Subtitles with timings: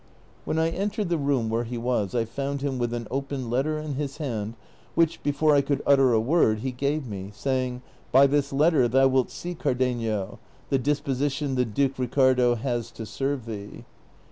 [0.45, 3.77] When I entered the room where he was I found him Avith an open letter
[3.77, 4.55] in his hand,
[4.97, 9.07] wliieh, before I could utter a word, he gave me, saying," By this letter thou
[9.09, 10.39] wilt see, Cardenio,
[10.71, 13.85] the disposition the Duke Ricardo has to serve thee."